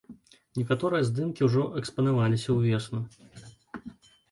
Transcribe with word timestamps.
Некаторыя 0.59 1.07
здымкі 1.09 1.41
ўжо 1.51 1.67
экспанаваліся 1.83 2.49
ўвесну. 2.59 3.05